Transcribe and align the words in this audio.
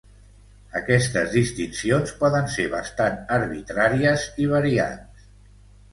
Aquestes 0.79 1.29
distincions 1.35 2.15
poden 2.23 2.49
ser 2.55 2.67
bastant 2.77 3.19
arbitràries 3.39 4.29
i 4.45 4.49
variants. 4.57 5.33